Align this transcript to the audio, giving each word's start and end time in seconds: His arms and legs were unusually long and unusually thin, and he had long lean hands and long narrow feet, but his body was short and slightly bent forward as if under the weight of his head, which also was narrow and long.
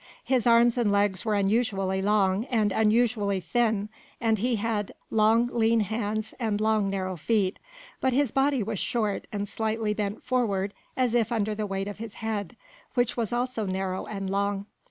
His 0.23 0.47
arms 0.47 0.79
and 0.79 0.91
legs 0.91 1.25
were 1.25 1.35
unusually 1.35 2.01
long 2.01 2.45
and 2.45 2.71
unusually 2.71 3.39
thin, 3.39 3.87
and 4.19 4.39
he 4.39 4.55
had 4.55 4.95
long 5.11 5.45
lean 5.45 5.81
hands 5.81 6.33
and 6.39 6.59
long 6.59 6.89
narrow 6.89 7.15
feet, 7.15 7.59
but 7.99 8.11
his 8.11 8.31
body 8.31 8.63
was 8.63 8.79
short 8.79 9.27
and 9.31 9.47
slightly 9.47 9.93
bent 9.93 10.23
forward 10.23 10.73
as 10.97 11.13
if 11.13 11.31
under 11.31 11.53
the 11.53 11.67
weight 11.67 11.87
of 11.87 11.99
his 11.99 12.15
head, 12.15 12.55
which 12.95 13.15
also 13.15 13.63
was 13.65 13.71
narrow 13.71 14.07
and 14.07 14.27
long. 14.27 14.65